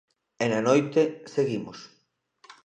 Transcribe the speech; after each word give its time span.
E 0.43 0.45
na 0.51 0.61
noite, 0.69 1.01
seguimos. 1.33 1.79